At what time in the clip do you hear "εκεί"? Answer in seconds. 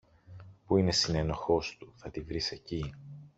2.51-2.95